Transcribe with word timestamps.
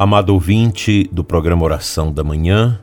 Amado 0.00 0.32
ouvinte 0.32 1.10
do 1.10 1.24
programa 1.24 1.64
Oração 1.64 2.12
da 2.12 2.22
Manhã, 2.22 2.78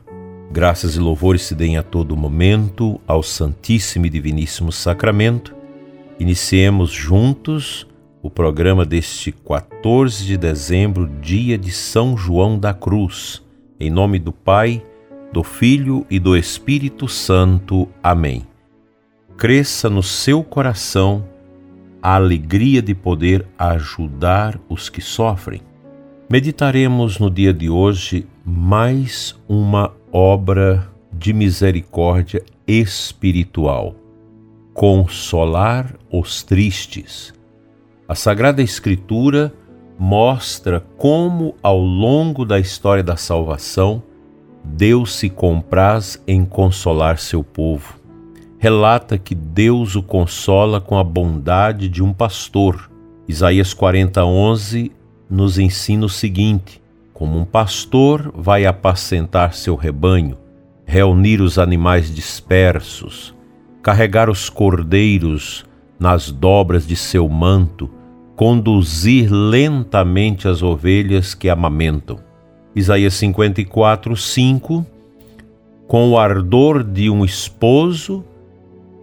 graças 0.52 0.96
e 0.96 1.00
louvores 1.00 1.40
se 1.40 1.54
deem 1.54 1.78
a 1.78 1.82
todo 1.82 2.14
momento 2.14 3.00
ao 3.08 3.22
Santíssimo 3.22 4.04
e 4.04 4.10
Diviníssimo 4.10 4.70
Sacramento. 4.70 5.54
Iniciemos 6.20 6.90
juntos 6.90 7.86
o 8.20 8.28
programa 8.28 8.84
deste 8.84 9.32
14 9.32 10.26
de 10.26 10.36
dezembro, 10.36 11.08
dia 11.22 11.56
de 11.56 11.70
São 11.70 12.18
João 12.18 12.58
da 12.58 12.74
Cruz. 12.74 13.42
Em 13.80 13.88
nome 13.88 14.18
do 14.18 14.30
Pai, 14.30 14.84
do 15.32 15.42
Filho 15.42 16.04
e 16.10 16.18
do 16.18 16.36
Espírito 16.36 17.08
Santo. 17.08 17.88
Amém. 18.02 18.46
Cresça 19.38 19.88
no 19.88 20.02
seu 20.02 20.44
coração 20.44 21.26
a 22.02 22.14
alegria 22.14 22.82
de 22.82 22.94
poder 22.94 23.46
ajudar 23.58 24.60
os 24.68 24.90
que 24.90 25.00
sofrem 25.00 25.62
Meditaremos 26.28 27.20
no 27.20 27.30
dia 27.30 27.54
de 27.54 27.70
hoje 27.70 28.26
mais 28.44 29.38
uma 29.48 29.94
obra 30.12 30.90
de 31.12 31.32
misericórdia 31.32 32.42
espiritual. 32.66 33.94
Consolar 34.74 35.94
os 36.10 36.42
tristes. 36.42 37.32
A 38.08 38.16
Sagrada 38.16 38.60
Escritura 38.60 39.54
mostra 39.96 40.84
como, 40.96 41.54
ao 41.62 41.78
longo 41.78 42.44
da 42.44 42.58
história 42.58 43.04
da 43.04 43.16
salvação, 43.16 44.02
Deus 44.64 45.14
se 45.14 45.30
compraz 45.30 46.20
em 46.26 46.44
consolar 46.44 47.20
seu 47.20 47.44
povo. 47.44 48.00
Relata 48.58 49.16
que 49.16 49.34
Deus 49.34 49.94
o 49.94 50.02
consola 50.02 50.80
com 50.80 50.98
a 50.98 51.04
bondade 51.04 51.88
de 51.88 52.02
um 52.02 52.12
pastor. 52.12 52.90
Isaías 53.28 53.72
40, 53.72 54.24
11 54.24 54.95
nos 55.28 55.58
ensina 55.58 56.06
o 56.06 56.08
seguinte: 56.08 56.80
como 57.12 57.38
um 57.38 57.44
pastor 57.44 58.32
vai 58.34 58.66
apacentar 58.66 59.54
seu 59.54 59.74
rebanho, 59.74 60.36
reunir 60.84 61.40
os 61.40 61.58
animais 61.58 62.14
dispersos, 62.14 63.34
carregar 63.82 64.28
os 64.28 64.48
cordeiros 64.48 65.64
nas 65.98 66.30
dobras 66.30 66.86
de 66.86 66.96
seu 66.96 67.28
manto, 67.28 67.90
conduzir 68.36 69.30
lentamente 69.30 70.46
as 70.46 70.62
ovelhas 70.62 71.34
que 71.34 71.48
amamentam. 71.48 72.18
Isaías 72.74 73.14
54, 73.14 74.14
5 74.14 74.86
Com 75.86 76.10
o 76.10 76.18
ardor 76.18 76.84
de 76.84 77.08
um 77.08 77.24
esposo, 77.24 78.22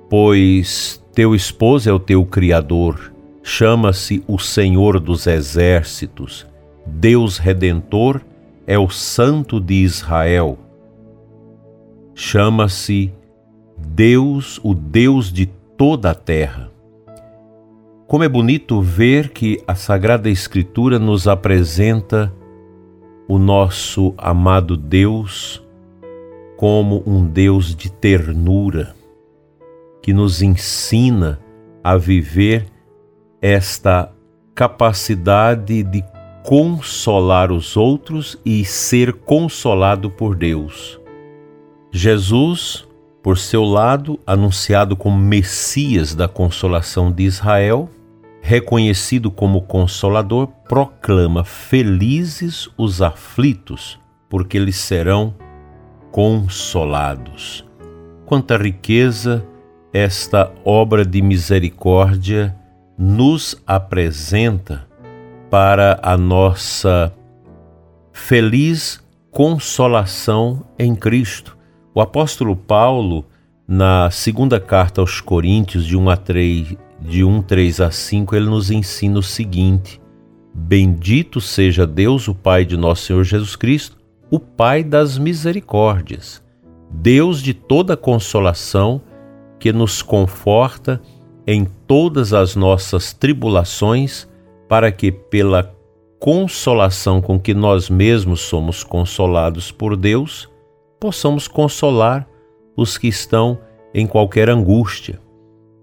pois 0.07 1.03
teu 1.13 1.33
esposo 1.33 1.89
é 1.89 1.93
o 1.93 1.99
teu 1.99 2.23
Criador 2.25 3.12
chama-se 3.43 4.23
o 4.25 4.39
Senhor 4.39 5.01
dos 5.01 5.27
Exércitos, 5.27 6.47
Deus 6.85 7.37
Redentor 7.37 8.21
é 8.65 8.79
o 8.79 8.89
Santo 8.89 9.59
de 9.59 9.75
Israel. 9.75 10.57
Chama-se 12.15 13.13
Deus, 13.77 14.59
o 14.63 14.73
Deus 14.73 15.31
de 15.31 15.45
toda 15.45 16.11
a 16.11 16.15
terra. 16.15 16.71
Como 18.07 18.23
é 18.23 18.29
bonito 18.29 18.81
ver 18.81 19.29
que 19.29 19.61
a 19.67 19.75
Sagrada 19.75 20.29
Escritura 20.29 20.97
nos 20.97 21.27
apresenta 21.27 22.33
o 23.27 23.37
nosso 23.37 24.13
amado 24.17 24.77
Deus 24.77 25.61
como 26.55 27.03
um 27.05 27.25
Deus 27.25 27.75
de 27.75 27.91
ternura, 27.91 28.95
que 30.01 30.13
nos 30.13 30.41
ensina 30.41 31.39
a 31.83 31.97
viver 31.97 32.72
esta 33.43 34.09
capacidade 34.55 35.83
de 35.83 36.01
consolar 36.45 37.51
os 37.51 37.75
outros 37.75 38.39
e 38.45 38.63
ser 38.63 39.11
consolado 39.11 40.09
por 40.09 40.33
Deus. 40.33 40.97
Jesus, 41.91 42.87
por 43.21 43.37
seu 43.37 43.65
lado, 43.65 44.17
anunciado 44.25 44.95
como 44.95 45.17
Messias 45.17 46.15
da 46.15 46.25
consolação 46.25 47.11
de 47.11 47.23
Israel, 47.23 47.89
reconhecido 48.41 49.29
como 49.29 49.63
Consolador, 49.63 50.47
proclama: 50.69 51.43
Felizes 51.43 52.69
os 52.77 53.01
aflitos, 53.01 53.99
porque 54.29 54.55
eles 54.55 54.77
serão 54.77 55.35
consolados. 56.11 57.65
Quanta 58.25 58.55
riqueza 58.55 59.45
esta 59.91 60.49
obra 60.63 61.05
de 61.05 61.21
misericórdia 61.21 62.62
nos 62.97 63.55
apresenta 63.65 64.87
para 65.49 65.99
a 66.01 66.17
nossa 66.17 67.13
feliz 68.11 69.03
consolação 69.31 70.63
em 70.77 70.95
Cristo. 70.95 71.57
O 71.93 72.01
apóstolo 72.01 72.55
Paulo, 72.55 73.25
na 73.67 74.09
segunda 74.11 74.59
carta 74.59 75.01
aos 75.01 75.21
Coríntios, 75.21 75.85
de 75.85 75.97
1 75.97 76.09
a 76.09 76.17
3, 76.17 76.75
de 77.01 77.23
1, 77.23 77.41
3 77.41 77.81
a 77.81 77.91
5, 77.91 78.35
ele 78.35 78.45
nos 78.45 78.71
ensina 78.71 79.19
o 79.19 79.23
seguinte: 79.23 79.99
Bendito 80.53 81.41
seja 81.41 81.85
Deus, 81.85 82.27
o 82.27 82.35
Pai 82.35 82.63
de 82.63 82.77
nosso 82.77 83.05
Senhor 83.05 83.23
Jesus 83.23 83.55
Cristo, 83.55 83.97
o 84.29 84.39
Pai 84.39 84.83
das 84.83 85.17
misericórdias, 85.17 86.43
Deus 86.91 87.41
de 87.41 87.53
toda 87.53 87.97
consolação, 87.97 89.01
que 89.59 89.73
nos 89.73 90.01
conforta 90.01 91.01
em 91.45 91.65
todas 91.87 92.33
as 92.33 92.55
nossas 92.55 93.13
tribulações, 93.13 94.27
para 94.67 94.91
que, 94.91 95.11
pela 95.11 95.75
consolação 96.19 97.21
com 97.21 97.39
que 97.39 97.53
nós 97.53 97.89
mesmos 97.89 98.41
somos 98.41 98.83
consolados 98.83 99.71
por 99.71 99.95
Deus, 99.95 100.49
possamos 100.99 101.47
consolar 101.47 102.27
os 102.77 102.97
que 102.97 103.07
estão 103.07 103.59
em 103.93 104.07
qualquer 104.07 104.49
angústia. 104.49 105.19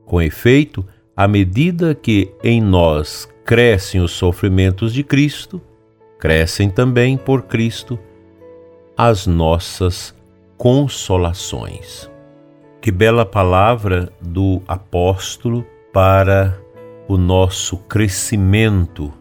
Com 0.07 0.21
efeito, 0.21 0.85
à 1.15 1.29
medida 1.29 1.95
que 1.95 2.33
em 2.43 2.61
nós 2.61 3.29
crescem 3.45 4.01
os 4.01 4.13
sofrimentos 4.13 4.95
de 4.95 5.05
Cristo, 5.05 5.61
crescem 6.19 6.71
também 6.71 7.17
por 7.17 7.43
Cristo 7.43 7.99
as 8.97 9.27
nossas 9.27 10.15
consolações. 10.57 12.10
Que 12.81 12.91
bela 12.91 13.27
palavra 13.27 14.11
do 14.23 14.63
apóstolo 14.67 15.67
para 15.93 16.59
o 17.07 17.19
nosso 17.19 17.77
crescimento 17.77 19.13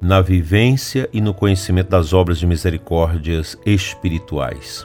na 0.00 0.20
vivência 0.20 1.08
e 1.12 1.20
no 1.20 1.32
conhecimento 1.32 1.90
das 1.90 2.12
obras 2.12 2.38
de 2.38 2.46
misericórdias 2.46 3.56
espirituais. 3.64 4.84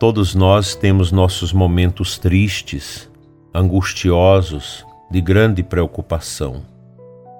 Todos 0.00 0.34
nós 0.34 0.74
temos 0.74 1.12
nossos 1.12 1.52
momentos 1.52 2.18
tristes, 2.18 3.08
angustiosos, 3.54 4.84
de 5.08 5.20
grande 5.20 5.62
preocupação. 5.62 6.64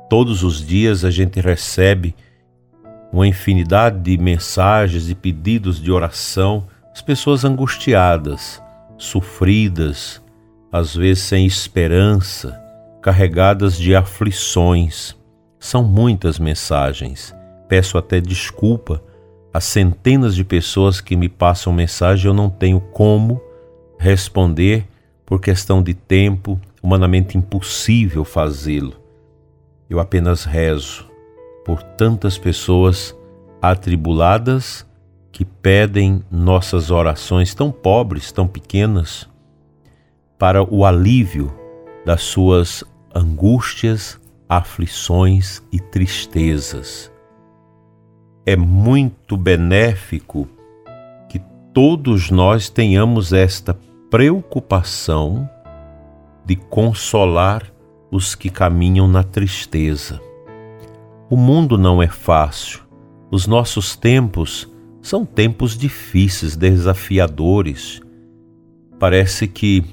Todos 0.08 0.44
os 0.44 0.64
dias 0.64 1.04
a 1.04 1.10
gente 1.10 1.40
recebe 1.40 2.14
uma 3.12 3.26
infinidade 3.26 3.98
de 3.98 4.16
mensagens 4.16 5.10
e 5.10 5.14
pedidos 5.16 5.82
de 5.82 5.90
oração, 5.90 6.68
as 6.92 7.02
pessoas 7.02 7.44
angustiadas 7.44 8.64
sofridas, 8.98 10.22
às 10.70 10.94
vezes 10.94 11.24
sem 11.24 11.46
esperança, 11.46 12.60
carregadas 13.02 13.76
de 13.76 13.94
aflições. 13.94 15.14
São 15.58 15.82
muitas 15.82 16.38
mensagens. 16.38 17.34
Peço 17.68 17.98
até 17.98 18.20
desculpa 18.20 19.02
a 19.52 19.60
centenas 19.60 20.34
de 20.34 20.44
pessoas 20.44 21.00
que 21.00 21.16
me 21.16 21.28
passam 21.28 21.72
mensagem, 21.72 22.26
eu 22.26 22.34
não 22.34 22.50
tenho 22.50 22.78
como 22.78 23.40
responder 23.98 24.86
por 25.24 25.40
questão 25.40 25.82
de 25.82 25.94
tempo, 25.94 26.60
humanamente 26.82 27.36
impossível 27.36 28.24
fazê-lo. 28.24 28.94
Eu 29.88 29.98
apenas 29.98 30.44
rezo 30.44 31.06
por 31.64 31.82
tantas 31.82 32.38
pessoas 32.38 33.16
atribuladas 33.60 34.85
que 35.36 35.44
pedem 35.44 36.22
nossas 36.30 36.90
orações 36.90 37.54
tão 37.54 37.70
pobres, 37.70 38.32
tão 38.32 38.48
pequenas, 38.48 39.28
para 40.38 40.62
o 40.64 40.82
alívio 40.82 41.52
das 42.06 42.22
suas 42.22 42.82
angústias, 43.14 44.18
aflições 44.48 45.62
e 45.70 45.78
tristezas. 45.78 47.12
É 48.46 48.56
muito 48.56 49.36
benéfico 49.36 50.48
que 51.28 51.38
todos 51.70 52.30
nós 52.30 52.70
tenhamos 52.70 53.34
esta 53.34 53.78
preocupação 54.10 55.46
de 56.46 56.56
consolar 56.56 57.62
os 58.10 58.34
que 58.34 58.48
caminham 58.48 59.06
na 59.06 59.22
tristeza. 59.22 60.18
O 61.28 61.36
mundo 61.36 61.76
não 61.76 62.02
é 62.02 62.08
fácil, 62.08 62.80
os 63.30 63.46
nossos 63.46 63.94
tempos 63.96 64.74
são 65.06 65.24
tempos 65.24 65.78
difíceis, 65.78 66.56
desafiadores. 66.56 68.00
Parece 68.98 69.46
que 69.46 69.84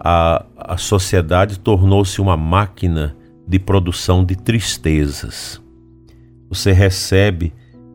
a, 0.00 0.44
a 0.56 0.76
sociedade 0.76 1.56
tornou-se 1.60 2.20
uma 2.20 2.36
máquina 2.36 3.16
de 3.46 3.60
produção 3.60 4.24
de 4.24 4.34
tristezas. 4.34 5.62
Você 6.48 6.72
recebe 6.72 7.52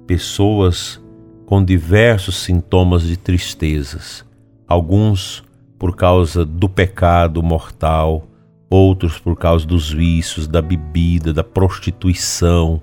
pessoas 0.07 1.01
com 1.45 1.61
diversos 1.61 2.37
sintomas 2.37 3.03
de 3.03 3.17
tristezas, 3.17 4.25
alguns 4.65 5.43
por 5.77 5.93
causa 5.93 6.45
do 6.45 6.69
pecado 6.69 7.43
mortal, 7.43 8.25
outros 8.69 9.19
por 9.19 9.35
causa 9.35 9.67
dos 9.67 9.91
vícios, 9.91 10.47
da 10.47 10.61
bebida, 10.61 11.33
da 11.33 11.43
prostituição, 11.43 12.81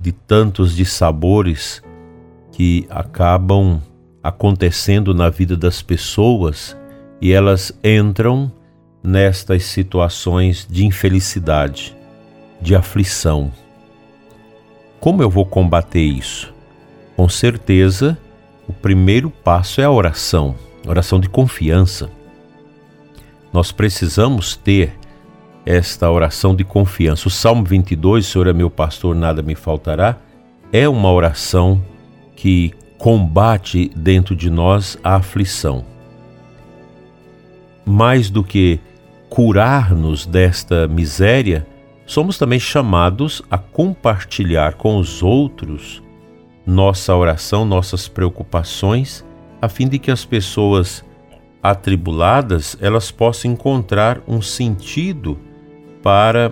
de 0.00 0.10
tantos 0.10 0.74
dissabores 0.74 1.80
que 2.52 2.86
acabam 2.90 3.80
acontecendo 4.22 5.12
na 5.12 5.28
vida 5.28 5.56
das 5.56 5.82
pessoas 5.82 6.76
e 7.20 7.32
elas 7.32 7.72
entram 7.82 8.52
nestas 9.02 9.64
situações 9.64 10.66
de 10.70 10.86
infelicidade, 10.86 11.96
de 12.60 12.76
aflição. 12.76 13.50
Como 15.00 15.22
eu 15.22 15.28
vou 15.28 15.44
combater 15.44 16.02
isso? 16.02 16.54
Com 17.16 17.28
certeza, 17.28 18.16
o 18.68 18.72
primeiro 18.72 19.28
passo 19.30 19.80
é 19.80 19.84
a 19.84 19.90
oração, 19.90 20.54
oração 20.86 21.18
de 21.18 21.28
confiança. 21.28 22.08
Nós 23.52 23.72
precisamos 23.72 24.56
ter 24.56 24.94
esta 25.66 26.10
oração 26.10 26.54
de 26.54 26.64
confiança. 26.64 27.28
O 27.28 27.30
Salmo 27.30 27.64
22, 27.64 28.26
Senhor 28.26 28.46
é 28.46 28.52
meu 28.52 28.70
pastor, 28.70 29.14
nada 29.14 29.42
me 29.42 29.54
faltará, 29.54 30.16
é 30.72 30.88
uma 30.88 31.12
oração 31.12 31.82
que 32.42 32.74
combate 32.98 33.88
dentro 33.94 34.34
de 34.34 34.50
nós 34.50 34.98
a 35.04 35.14
aflição. 35.14 35.84
Mais 37.86 38.28
do 38.30 38.42
que 38.42 38.80
curar-nos 39.30 40.26
desta 40.26 40.88
miséria, 40.88 41.64
somos 42.04 42.38
também 42.38 42.58
chamados 42.58 43.42
a 43.48 43.56
compartilhar 43.56 44.74
com 44.74 44.96
os 44.96 45.22
outros 45.22 46.02
nossa 46.66 47.14
oração, 47.14 47.64
nossas 47.64 48.08
preocupações, 48.08 49.24
a 49.60 49.68
fim 49.68 49.86
de 49.86 50.00
que 50.00 50.10
as 50.10 50.24
pessoas 50.24 51.04
atribuladas 51.62 52.76
elas 52.80 53.12
possam 53.12 53.52
encontrar 53.52 54.20
um 54.26 54.42
sentido 54.42 55.38
para 56.02 56.50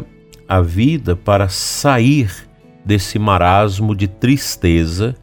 a 0.49 0.61
vida, 0.61 1.17
para 1.17 1.49
sair 1.49 2.33
desse 2.85 3.19
marasmo 3.19 3.93
de 3.93 4.07
tristeza 4.07 5.17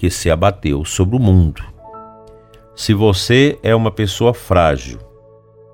que 0.00 0.08
se 0.08 0.30
abateu 0.30 0.82
sobre 0.82 1.14
o 1.14 1.20
mundo. 1.20 1.62
Se 2.74 2.94
você 2.94 3.58
é 3.62 3.74
uma 3.74 3.90
pessoa 3.90 4.32
frágil, 4.32 4.98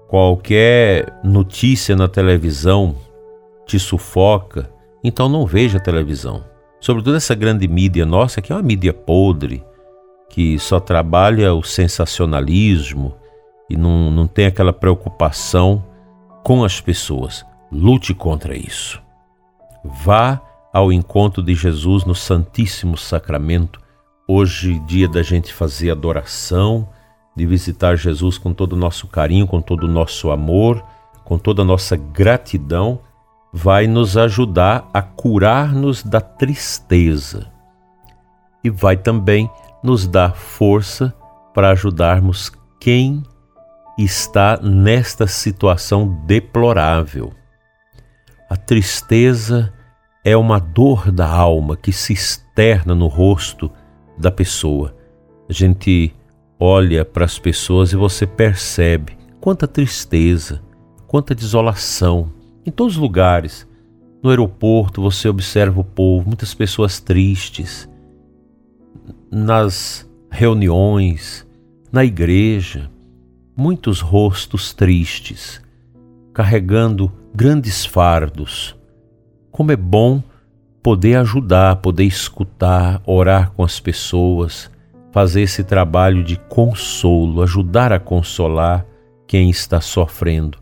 qualquer 0.08 1.20
notícia 1.22 1.94
na 1.94 2.08
televisão 2.08 2.96
te 3.64 3.78
sufoca, 3.78 4.68
então 5.04 5.28
não 5.28 5.46
veja 5.46 5.78
televisão. 5.78 6.44
Sobretudo 6.80 7.16
essa 7.16 7.36
grande 7.36 7.68
mídia 7.68 8.04
nossa, 8.04 8.42
que 8.42 8.52
é 8.52 8.56
uma 8.56 8.62
mídia 8.62 8.92
podre, 8.92 9.62
que 10.28 10.58
só 10.58 10.80
trabalha 10.80 11.54
o 11.54 11.62
sensacionalismo 11.62 13.14
e 13.70 13.76
não, 13.76 14.10
não 14.10 14.26
tem 14.26 14.46
aquela 14.46 14.72
preocupação 14.72 15.84
com 16.42 16.64
as 16.64 16.80
pessoas. 16.80 17.46
Lute 17.70 18.12
contra 18.12 18.56
isso. 18.56 19.00
Vá 19.84 20.40
ao 20.72 20.92
encontro 20.92 21.44
de 21.44 21.54
Jesus 21.54 22.04
no 22.04 22.14
Santíssimo 22.14 22.96
Sacramento. 22.96 23.85
Hoje, 24.28 24.80
dia 24.80 25.08
da 25.08 25.22
gente 25.22 25.54
fazer 25.54 25.88
adoração, 25.88 26.88
de 27.36 27.46
visitar 27.46 27.94
Jesus 27.94 28.36
com 28.36 28.52
todo 28.52 28.72
o 28.72 28.76
nosso 28.76 29.06
carinho, 29.06 29.46
com 29.46 29.62
todo 29.62 29.84
o 29.84 29.88
nosso 29.88 30.32
amor, 30.32 30.84
com 31.24 31.38
toda 31.38 31.62
a 31.62 31.64
nossa 31.64 31.94
gratidão, 31.96 32.98
vai 33.52 33.86
nos 33.86 34.16
ajudar 34.16 34.90
a 34.92 35.00
curar-nos 35.00 36.02
da 36.02 36.20
tristeza 36.20 37.52
e 38.64 38.68
vai 38.68 38.96
também 38.96 39.48
nos 39.80 40.08
dar 40.08 40.34
força 40.34 41.14
para 41.54 41.70
ajudarmos 41.70 42.50
quem 42.80 43.22
está 43.96 44.56
nesta 44.60 45.28
situação 45.28 46.20
deplorável. 46.26 47.32
A 48.50 48.56
tristeza 48.56 49.72
é 50.24 50.36
uma 50.36 50.58
dor 50.58 51.12
da 51.12 51.28
alma 51.28 51.76
que 51.76 51.92
se 51.92 52.12
externa 52.12 52.92
no 52.92 53.06
rosto 53.06 53.70
da 54.18 54.30
pessoa. 54.30 54.94
A 55.48 55.52
gente 55.52 56.14
olha 56.58 57.04
para 57.04 57.24
as 57.24 57.38
pessoas 57.38 57.92
e 57.92 57.96
você 57.96 58.26
percebe 58.26 59.16
quanta 59.40 59.68
tristeza, 59.68 60.62
quanta 61.06 61.34
desolação. 61.34 62.30
Em 62.64 62.70
todos 62.70 62.94
os 62.94 63.00
lugares, 63.00 63.66
no 64.22 64.30
aeroporto 64.30 65.02
você 65.02 65.28
observa 65.28 65.80
o 65.80 65.84
povo, 65.84 66.26
muitas 66.26 66.54
pessoas 66.54 67.00
tristes. 67.00 67.88
Nas 69.30 70.08
reuniões, 70.30 71.46
na 71.92 72.04
igreja, 72.04 72.90
muitos 73.56 74.00
rostos 74.00 74.74
tristes, 74.74 75.62
carregando 76.32 77.12
grandes 77.34 77.86
fardos. 77.86 78.76
Como 79.50 79.72
é 79.72 79.76
bom 79.76 80.22
poder 80.86 81.16
ajudar, 81.16 81.74
poder 81.74 82.04
escutar, 82.04 83.02
orar 83.04 83.50
com 83.50 83.64
as 83.64 83.80
pessoas, 83.80 84.70
fazer 85.10 85.42
esse 85.42 85.64
trabalho 85.64 86.22
de 86.22 86.36
consolo, 86.36 87.42
ajudar 87.42 87.92
a 87.92 87.98
consolar 87.98 88.86
quem 89.26 89.50
está 89.50 89.80
sofrendo. 89.80 90.58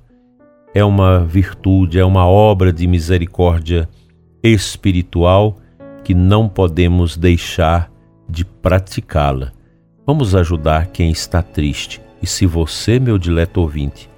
É 0.73 0.83
uma 0.83 1.23
virtude, 1.23 1.99
é 1.99 2.05
uma 2.07 2.27
obra 2.27 2.73
de 2.73 2.87
misericórdia 2.87 3.87
espiritual 4.43 5.59
que 6.03 6.15
não 6.15 6.49
podemos 6.49 7.19
deixar 7.19 7.93
de 8.27 8.47
praticá-la. 8.47 9.53
Vamos 10.07 10.35
ajudar 10.35 10.87
quem 10.87 11.11
está 11.11 11.43
triste. 11.43 12.01
E 12.23 12.27
se 12.27 12.47
você, 12.47 12.99
meu 12.99 13.19
dileto 13.19 13.61
ouvinte, 13.61 14.09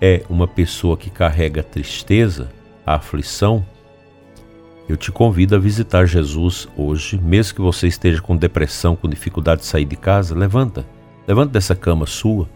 é 0.00 0.24
uma 0.28 0.48
pessoa 0.48 0.96
que 0.96 1.10
carrega 1.10 1.62
tristeza, 1.62 2.50
aflição, 2.84 3.64
eu 4.88 4.96
te 4.96 5.10
convido 5.10 5.56
a 5.56 5.58
visitar 5.58 6.06
Jesus 6.06 6.68
hoje, 6.76 7.18
mesmo 7.18 7.54
que 7.54 7.60
você 7.60 7.86
esteja 7.86 8.20
com 8.20 8.36
depressão, 8.36 8.94
com 8.94 9.08
dificuldade 9.08 9.62
de 9.62 9.66
sair 9.66 9.84
de 9.84 9.96
casa, 9.96 10.34
levanta, 10.34 10.86
levanta 11.26 11.52
dessa 11.52 11.74
cama 11.74 12.06
sua, 12.06 12.48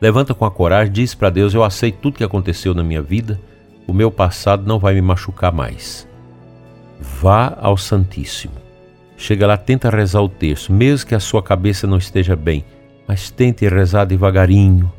levanta 0.00 0.34
com 0.34 0.44
a 0.44 0.50
coragem, 0.50 0.92
diz 0.92 1.14
para 1.14 1.30
Deus: 1.30 1.54
Eu 1.54 1.64
aceito 1.64 1.98
tudo 2.00 2.18
que 2.18 2.24
aconteceu 2.24 2.74
na 2.74 2.84
minha 2.84 3.00
vida, 3.00 3.40
o 3.86 3.92
meu 3.92 4.10
passado 4.10 4.66
não 4.66 4.78
vai 4.78 4.94
me 4.94 5.00
machucar 5.00 5.52
mais. 5.52 6.06
Vá 7.00 7.56
ao 7.58 7.76
Santíssimo. 7.76 8.54
Chega 9.16 9.46
lá, 9.46 9.56
tenta 9.56 9.90
rezar 9.90 10.20
o 10.20 10.28
terço, 10.28 10.72
mesmo 10.72 11.08
que 11.08 11.14
a 11.14 11.20
sua 11.20 11.42
cabeça 11.42 11.86
não 11.86 11.96
esteja 11.96 12.36
bem, 12.36 12.64
mas 13.06 13.30
tente 13.30 13.66
rezar 13.66 14.04
devagarinho, 14.04 14.92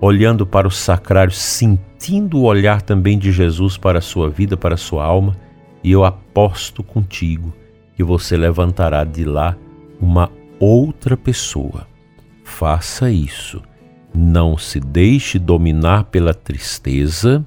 olhando 0.00 0.46
para 0.46 0.68
o 0.68 0.70
sacrário, 0.70 1.32
sentindo 1.32 2.38
o 2.38 2.44
olhar 2.44 2.82
também 2.82 3.18
de 3.18 3.32
Jesus 3.32 3.76
para 3.76 3.98
a 3.98 4.02
sua 4.02 4.30
vida, 4.30 4.56
para 4.56 4.74
a 4.74 4.78
sua 4.78 5.04
alma, 5.04 5.36
e 5.82 5.92
eu 5.92 6.04
aposto 6.04 6.82
contigo 6.82 7.52
que 7.96 8.04
você 8.04 8.36
levantará 8.36 9.04
de 9.04 9.24
lá 9.24 9.56
uma 10.00 10.30
outra 10.60 11.16
pessoa. 11.16 11.86
Faça 12.44 13.10
isso. 13.10 13.62
Não 14.14 14.56
se 14.56 14.80
deixe 14.80 15.38
dominar 15.38 16.04
pela 16.04 16.32
tristeza, 16.32 17.44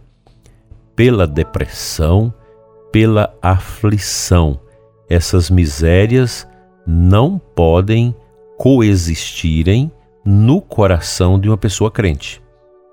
pela 0.96 1.26
depressão, 1.26 2.34
pela 2.92 3.34
aflição. 3.42 4.60
Essas 5.10 5.50
misérias 5.50 6.48
não 6.86 7.40
podem 7.40 8.16
coexistirem 8.58 9.92
no 10.24 10.62
coração 10.62 11.40
de 11.40 11.50
uma 11.50 11.58
pessoa 11.58 11.90
crente, 11.90 12.42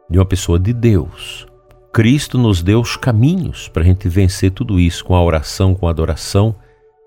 de 0.08 0.18
uma 0.18 0.24
pessoa 0.24 0.58
de 0.58 0.72
Deus. 0.72 1.46
Cristo 1.92 2.38
nos 2.38 2.62
deu 2.62 2.80
os 2.80 2.96
caminhos 2.96 3.68
para 3.68 3.82
a 3.82 3.86
gente 3.86 4.08
vencer 4.08 4.50
tudo 4.50 4.78
isso 4.78 5.04
com 5.04 5.14
a 5.14 5.22
oração, 5.22 5.74
com 5.74 5.86
a 5.86 5.90
adoração, 5.90 6.54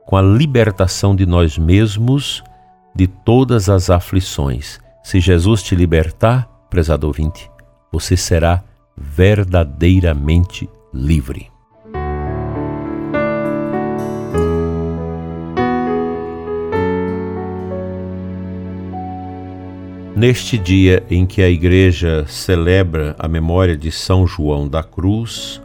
com 0.05 0.17
a 0.17 0.21
libertação 0.21 1.15
de 1.15 1.25
nós 1.25 1.57
mesmos 1.57 2.43
de 2.95 3.07
todas 3.07 3.69
as 3.69 3.89
aflições. 3.89 4.79
Se 5.03 5.19
Jesus 5.19 5.63
te 5.63 5.75
libertar, 5.75 6.47
prezado 6.69 7.07
ouvinte, 7.07 7.49
você 7.91 8.17
será 8.17 8.63
verdadeiramente 8.97 10.69
livre. 10.93 11.50
Neste 20.15 20.57
dia 20.57 21.03
em 21.09 21.25
que 21.25 21.41
a 21.41 21.49
Igreja 21.49 22.25
celebra 22.27 23.15
a 23.17 23.29
memória 23.29 23.77
de 23.77 23.89
São 23.89 24.27
João 24.27 24.67
da 24.67 24.83
Cruz, 24.83 25.61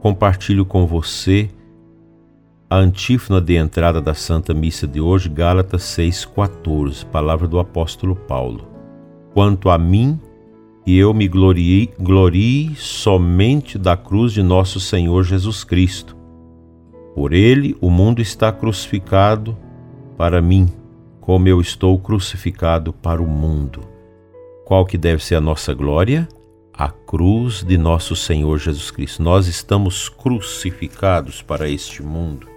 compartilho 0.00 0.66
com 0.66 0.86
você 0.86 1.48
a 2.68 2.76
antífona 2.76 3.40
de 3.40 3.56
entrada 3.56 3.98
da 3.98 4.12
Santa 4.12 4.52
Missa 4.52 4.86
de 4.86 5.00
hoje, 5.00 5.30
Gálatas 5.30 5.82
6,14, 5.84 7.06
palavra 7.06 7.48
do 7.48 7.58
apóstolo 7.58 8.14
Paulo. 8.14 8.68
Quanto 9.32 9.70
a 9.70 9.78
mim, 9.78 10.20
e 10.86 10.98
eu 10.98 11.14
me 11.14 11.26
glorie 11.26 12.74
somente 12.76 13.78
da 13.78 13.96
cruz 13.96 14.34
de 14.34 14.42
nosso 14.42 14.78
Senhor 14.78 15.24
Jesus 15.24 15.64
Cristo, 15.64 16.14
Por 17.14 17.32
ele 17.32 17.74
o 17.80 17.88
mundo 17.88 18.20
está 18.20 18.52
crucificado 18.52 19.56
para 20.16 20.42
mim, 20.42 20.68
como 21.28 21.46
eu 21.46 21.60
estou 21.60 21.98
crucificado 21.98 22.90
para 22.90 23.22
o 23.22 23.26
mundo. 23.26 23.82
Qual 24.64 24.86
que 24.86 24.96
deve 24.96 25.22
ser 25.22 25.34
a 25.34 25.40
nossa 25.42 25.74
glória? 25.74 26.26
A 26.72 26.88
cruz 26.88 27.62
de 27.62 27.76
nosso 27.76 28.16
Senhor 28.16 28.56
Jesus 28.56 28.90
Cristo. 28.90 29.22
Nós 29.22 29.46
estamos 29.46 30.08
crucificados 30.08 31.42
para 31.42 31.68
este 31.68 32.02
mundo. 32.02 32.48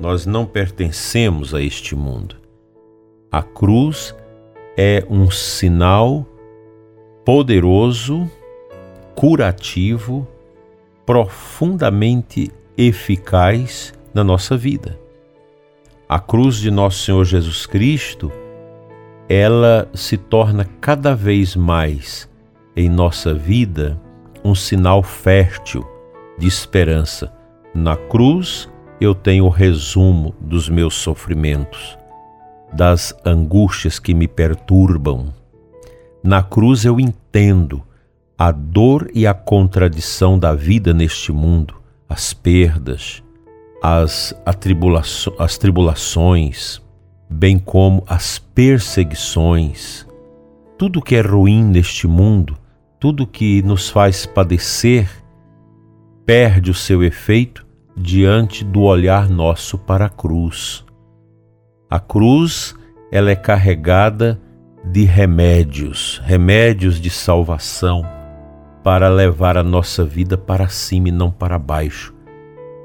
Nós 0.00 0.24
não 0.24 0.46
pertencemos 0.46 1.54
a 1.54 1.60
este 1.60 1.94
mundo. 1.94 2.36
A 3.30 3.42
cruz 3.42 4.16
é 4.74 5.04
um 5.10 5.30
sinal 5.30 6.26
poderoso, 7.22 8.30
curativo, 9.14 10.26
profundamente 11.04 12.50
eficaz 12.78 13.92
na 14.14 14.24
nossa 14.24 14.56
vida. 14.56 14.98
A 16.08 16.18
cruz 16.18 16.56
de 16.56 16.70
nosso 16.70 17.04
Senhor 17.04 17.22
Jesus 17.22 17.66
Cristo, 17.66 18.32
ela 19.28 19.86
se 19.92 20.16
torna 20.16 20.64
cada 20.80 21.14
vez 21.14 21.54
mais 21.54 22.26
em 22.74 22.88
nossa 22.88 23.34
vida 23.34 24.00
um 24.42 24.54
sinal 24.54 25.02
fértil 25.02 25.86
de 26.38 26.46
esperança. 26.46 27.30
Na 27.74 27.94
cruz 27.94 28.70
eu 28.98 29.14
tenho 29.14 29.44
o 29.44 29.50
resumo 29.50 30.34
dos 30.40 30.66
meus 30.70 30.94
sofrimentos, 30.94 31.98
das 32.72 33.14
angústias 33.22 33.98
que 33.98 34.14
me 34.14 34.26
perturbam. 34.26 35.26
Na 36.22 36.42
cruz 36.42 36.86
eu 36.86 36.98
entendo 36.98 37.82
a 38.38 38.50
dor 38.50 39.10
e 39.12 39.26
a 39.26 39.34
contradição 39.34 40.38
da 40.38 40.54
vida 40.54 40.94
neste 40.94 41.32
mundo 41.32 41.74
as 42.08 42.32
perdas, 42.32 43.22
as, 43.82 44.34
as 45.38 45.58
tribulações, 45.58 46.82
bem 47.30 47.58
como 47.58 48.02
as 48.06 48.38
perseguições, 48.38 50.06
tudo 50.76 51.02
que 51.02 51.16
é 51.16 51.20
ruim 51.20 51.64
neste 51.64 52.06
mundo, 52.06 52.56
tudo 52.98 53.26
que 53.26 53.62
nos 53.62 53.88
faz 53.88 54.26
padecer, 54.26 55.08
perde 56.26 56.70
o 56.70 56.74
seu 56.74 57.02
efeito 57.02 57.66
diante 57.96 58.64
do 58.64 58.82
olhar 58.82 59.28
nosso 59.28 59.78
para 59.78 60.06
a 60.06 60.10
cruz. 60.10 60.84
A 61.90 61.98
cruz, 61.98 62.74
ela 63.10 63.30
é 63.30 63.36
carregada 63.36 64.40
de 64.84 65.04
remédios, 65.04 66.20
remédios 66.24 67.00
de 67.00 67.10
salvação, 67.10 68.02
para 68.82 69.08
levar 69.08 69.56
a 69.56 69.62
nossa 69.62 70.04
vida 70.04 70.36
para 70.36 70.68
cima 70.68 71.08
e 71.08 71.12
não 71.12 71.30
para 71.30 71.58
baixo. 71.58 72.17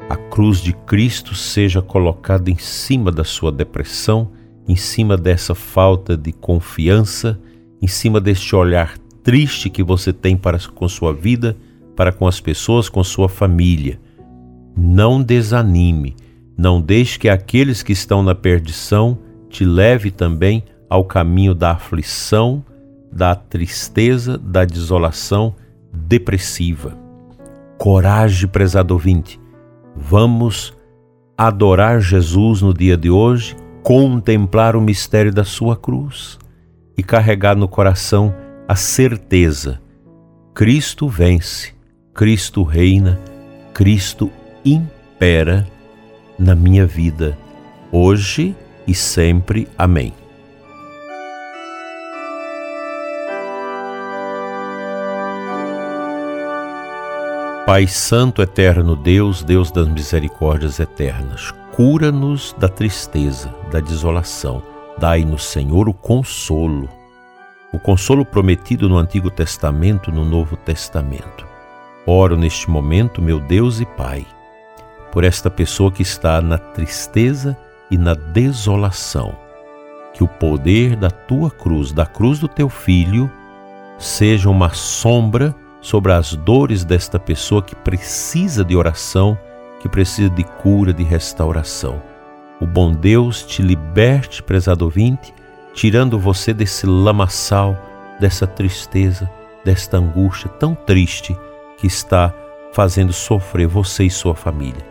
A 0.09 0.15
cruz 0.15 0.59
de 0.59 0.73
Cristo 0.73 1.33
seja 1.33 1.81
colocada 1.81 2.51
em 2.51 2.57
cima 2.57 3.11
da 3.11 3.23
sua 3.23 3.51
depressão, 3.51 4.31
em 4.67 4.75
cima 4.75 5.17
dessa 5.17 5.55
falta 5.55 6.17
de 6.17 6.31
confiança, 6.31 7.39
em 7.81 7.87
cima 7.87 8.19
deste 8.19 8.55
olhar 8.55 8.97
triste 9.23 9.69
que 9.69 9.81
você 9.81 10.11
tem 10.11 10.35
para 10.35 10.59
com 10.59 10.87
sua 10.87 11.13
vida, 11.13 11.55
para 11.95 12.11
com 12.11 12.27
as 12.27 12.39
pessoas, 12.39 12.89
com 12.89 13.03
sua 13.03 13.29
família. 13.29 13.99
Não 14.75 15.21
desanime, 15.21 16.15
não 16.57 16.81
deixe 16.81 17.17
que 17.17 17.29
aqueles 17.29 17.81
que 17.81 17.93
estão 17.93 18.21
na 18.21 18.35
perdição 18.35 19.17
te 19.49 19.63
leve 19.63 20.11
também 20.11 20.63
ao 20.89 21.05
caminho 21.05 21.55
da 21.55 21.71
aflição, 21.71 22.63
da 23.11 23.35
tristeza, 23.35 24.37
da 24.37 24.65
desolação 24.65 25.55
depressiva. 25.91 26.97
Coragem, 27.77 28.47
prezado 28.47 28.93
ouvinte. 28.93 29.42
Vamos 29.95 30.73
adorar 31.37 32.01
Jesus 32.01 32.61
no 32.61 32.73
dia 32.73 32.97
de 32.97 33.09
hoje, 33.09 33.55
contemplar 33.83 34.75
o 34.75 34.81
mistério 34.81 35.31
da 35.31 35.43
sua 35.43 35.75
cruz 35.75 36.39
e 36.97 37.03
carregar 37.03 37.55
no 37.55 37.67
coração 37.67 38.33
a 38.67 38.75
certeza: 38.75 39.81
Cristo 40.53 41.07
vence, 41.07 41.73
Cristo 42.13 42.63
reina, 42.63 43.19
Cristo 43.73 44.31
impera 44.63 45.67
na 46.37 46.55
minha 46.55 46.85
vida, 46.85 47.37
hoje 47.91 48.55
e 48.87 48.93
sempre. 48.93 49.67
Amém. 49.77 50.22
Pai 57.65 57.87
Santo, 57.87 58.41
Eterno 58.41 58.93
Deus, 58.93 59.41
Deus 59.41 59.71
das 59.71 59.87
misericórdias 59.87 60.81
eternas, 60.81 61.53
cura-nos 61.73 62.53
da 62.59 62.67
tristeza, 62.67 63.55
da 63.71 63.79
desolação. 63.79 64.61
Dai-nos, 64.97 65.45
Senhor, 65.45 65.87
o 65.87 65.93
consolo, 65.93 66.89
o 67.71 67.79
consolo 67.79 68.25
prometido 68.25 68.89
no 68.89 68.97
Antigo 68.97 69.31
Testamento, 69.31 70.11
no 70.11 70.25
Novo 70.25 70.57
Testamento. 70.57 71.47
Oro 72.05 72.35
neste 72.35 72.69
momento, 72.69 73.21
meu 73.21 73.39
Deus 73.39 73.79
e 73.79 73.85
Pai, 73.85 74.27
por 75.09 75.23
esta 75.23 75.49
pessoa 75.49 75.89
que 75.89 76.01
está 76.01 76.41
na 76.41 76.57
tristeza 76.57 77.57
e 77.89 77.97
na 77.97 78.13
desolação. 78.13 79.33
Que 80.13 80.21
o 80.21 80.27
poder 80.27 80.97
da 80.97 81.09
tua 81.09 81.49
cruz, 81.49 81.93
da 81.93 82.05
cruz 82.05 82.39
do 82.39 82.49
teu 82.49 82.67
filho, 82.67 83.31
seja 83.97 84.49
uma 84.49 84.71
sombra 84.71 85.55
sobre 85.83 86.13
as 86.13 86.33
dores 86.33 86.83
desta 86.83 87.19
pessoa 87.19 87.61
que 87.61 87.75
precisa 87.75 88.63
de 88.63 88.75
oração, 88.75 89.37
que 89.81 89.89
precisa 89.89 90.29
de 90.29 90.43
cura, 90.43 90.93
de 90.93 91.03
restauração. 91.03 92.01
O 92.59 92.65
bom 92.65 92.93
Deus 92.93 93.43
te 93.43 93.61
liberte, 93.61 94.41
prezado 94.41 94.85
ouvinte, 94.85 95.33
tirando 95.73 96.17
você 96.17 96.53
desse 96.53 96.87
lamaçal, 96.87 97.77
dessa 98.19 98.47
tristeza, 98.47 99.29
desta 99.65 99.97
angústia 99.97 100.49
tão 100.49 100.73
triste 100.73 101.37
que 101.77 101.85
está 101.85 102.33
fazendo 102.71 103.11
sofrer 103.11 103.67
você 103.67 104.05
e 104.05 104.09
sua 104.09 104.33
família. 104.33 104.85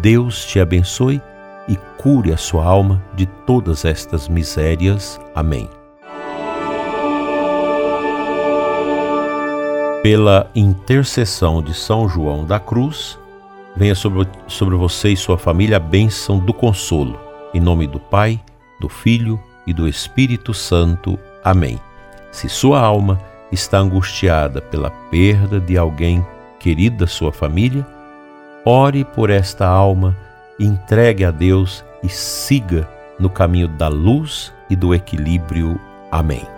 Deus 0.00 0.46
te 0.46 0.60
abençoe 0.60 1.20
e 1.66 1.76
cure 2.00 2.32
a 2.32 2.36
sua 2.36 2.64
alma 2.64 3.02
de 3.14 3.26
todas 3.26 3.84
estas 3.84 4.28
misérias. 4.28 5.20
Amém. 5.34 5.77
Pela 10.08 10.50
intercessão 10.54 11.60
de 11.60 11.74
São 11.74 12.08
João 12.08 12.42
da 12.42 12.58
Cruz, 12.58 13.18
venha 13.76 13.94
sobre, 13.94 14.26
sobre 14.46 14.74
você 14.74 15.10
e 15.10 15.16
sua 15.18 15.36
família 15.36 15.76
a 15.76 15.80
bênção 15.80 16.38
do 16.38 16.54
consolo. 16.54 17.20
Em 17.52 17.60
nome 17.60 17.86
do 17.86 18.00
Pai, 18.00 18.40
do 18.80 18.88
Filho 18.88 19.38
e 19.66 19.74
do 19.74 19.86
Espírito 19.86 20.54
Santo. 20.54 21.18
Amém. 21.44 21.78
Se 22.32 22.48
sua 22.48 22.80
alma 22.80 23.20
está 23.52 23.76
angustiada 23.76 24.62
pela 24.62 24.88
perda 25.10 25.60
de 25.60 25.76
alguém 25.76 26.26
querido 26.58 26.96
da 26.96 27.06
sua 27.06 27.30
família, 27.30 27.86
ore 28.64 29.04
por 29.04 29.28
esta 29.28 29.66
alma, 29.66 30.16
entregue 30.58 31.22
a 31.22 31.30
Deus 31.30 31.84
e 32.02 32.08
siga 32.08 32.88
no 33.20 33.28
caminho 33.28 33.68
da 33.68 33.88
luz 33.88 34.54
e 34.70 34.74
do 34.74 34.94
equilíbrio. 34.94 35.78
Amém. 36.10 36.57